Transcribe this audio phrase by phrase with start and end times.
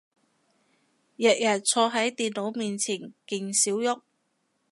[1.15, 4.01] 日日坐係電腦前面勁少郁